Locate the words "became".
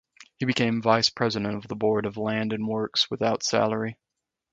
0.45-0.81